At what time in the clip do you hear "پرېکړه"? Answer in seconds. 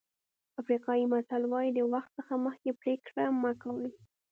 2.81-3.23